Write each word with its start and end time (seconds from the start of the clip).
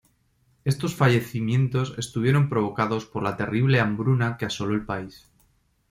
Estos 0.65 0.95
fallecimientos 0.95 1.93
estuvieron 1.99 2.49
provocados 2.49 3.05
por 3.05 3.21
la 3.21 3.37
terrible 3.37 3.79
hambruna 3.79 4.35
que 4.37 4.45
asoló 4.47 4.73
el 4.73 4.83
país. 4.83 5.29